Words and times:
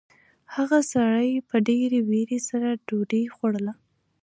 هغه 0.55 0.79
سړي 0.93 1.31
په 1.49 1.55
ډېرې 1.67 1.99
وېرې 2.09 2.39
سره 2.49 2.69
ډوډۍ 2.87 3.23
خوړله. 3.35 3.73